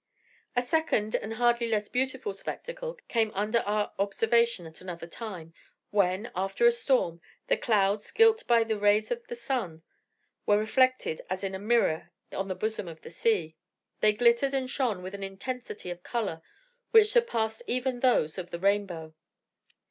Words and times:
A 0.55 0.63
second, 0.63 1.13
and 1.13 1.35
hardly 1.35 1.67
less 1.69 1.87
beautiful, 1.87 2.33
spectacle 2.33 2.97
came 3.07 3.31
under 3.35 3.59
our 3.59 3.93
observation 3.99 4.65
at 4.65 4.81
another 4.81 5.05
time, 5.05 5.53
when, 5.91 6.31
after 6.35 6.65
a 6.65 6.71
storm, 6.71 7.21
the 7.49 7.55
clouds, 7.55 8.09
gilt 8.09 8.47
by 8.47 8.63
the 8.63 8.79
rays 8.79 9.11
of 9.11 9.21
the 9.27 9.35
sun, 9.35 9.83
were 10.47 10.57
reflected 10.57 11.21
as 11.29 11.43
in 11.43 11.53
a 11.53 11.59
mirror 11.59 12.09
on 12.31 12.47
the 12.47 12.55
bosom 12.55 12.87
of 12.87 13.01
the 13.01 13.11
sea. 13.11 13.55
They 13.99 14.13
glittered 14.13 14.55
and 14.55 14.67
shone 14.67 15.03
with 15.03 15.13
an 15.13 15.21
intensity 15.23 15.91
of 15.91 16.01
colour 16.01 16.41
which 16.89 17.11
surpassed 17.11 17.61
even 17.67 17.99
those 17.99 18.39
of 18.39 18.49
the 18.49 18.57
rainbow. 18.57 19.13